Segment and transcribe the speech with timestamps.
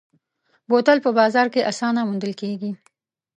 [0.69, 2.71] بوتل په بازار کې اسانه موندل کېږي.